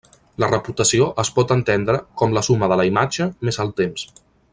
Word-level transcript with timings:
La 0.43 0.47
reputació 0.51 1.09
es 1.23 1.29
pot 1.35 1.53
entendre 1.55 1.99
com 2.21 2.33
la 2.37 2.43
suma 2.51 2.71
de 2.73 2.79
la 2.81 2.87
imatge 2.93 3.29
més 3.51 3.61
el 3.67 3.71
temps. 3.83 4.09